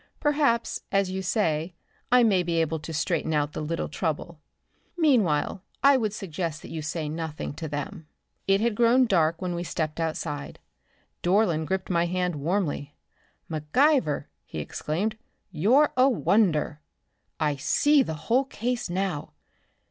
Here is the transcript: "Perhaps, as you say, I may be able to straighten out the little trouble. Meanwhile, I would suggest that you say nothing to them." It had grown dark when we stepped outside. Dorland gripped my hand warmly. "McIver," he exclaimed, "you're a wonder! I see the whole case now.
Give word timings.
"Perhaps, 0.19 0.81
as 0.91 1.11
you 1.11 1.21
say, 1.21 1.75
I 2.11 2.23
may 2.23 2.41
be 2.41 2.59
able 2.59 2.79
to 2.79 2.91
straighten 2.91 3.35
out 3.35 3.53
the 3.53 3.61
little 3.61 3.87
trouble. 3.87 4.41
Meanwhile, 4.97 5.61
I 5.83 5.95
would 5.95 6.11
suggest 6.11 6.63
that 6.63 6.71
you 6.71 6.81
say 6.81 7.07
nothing 7.07 7.53
to 7.53 7.67
them." 7.67 8.07
It 8.47 8.61
had 8.61 8.73
grown 8.73 9.05
dark 9.05 9.43
when 9.43 9.53
we 9.53 9.63
stepped 9.63 9.99
outside. 9.99 10.57
Dorland 11.21 11.67
gripped 11.67 11.91
my 11.91 12.07
hand 12.07 12.37
warmly. 12.37 12.95
"McIver," 13.47 14.25
he 14.43 14.57
exclaimed, 14.57 15.19
"you're 15.51 15.93
a 15.95 16.09
wonder! 16.09 16.81
I 17.39 17.57
see 17.57 18.01
the 18.01 18.15
whole 18.25 18.45
case 18.45 18.89
now. 18.89 19.33